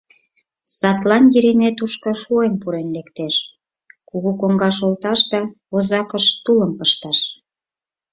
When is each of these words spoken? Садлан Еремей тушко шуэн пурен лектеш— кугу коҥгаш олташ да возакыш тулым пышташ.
Садлан 0.77 1.23
Еремей 1.37 1.73
тушко 1.79 2.11
шуэн 2.21 2.53
пурен 2.61 2.87
лектеш— 2.95 3.35
кугу 4.09 4.31
коҥгаш 4.41 4.77
олташ 4.87 5.19
да 5.31 5.39
возакыш 5.71 6.25
тулым 6.43 6.71
пышташ. 6.79 7.19